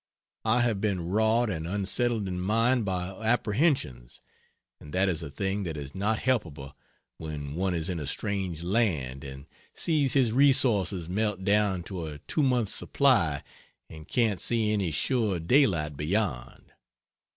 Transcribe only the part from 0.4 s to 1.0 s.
I have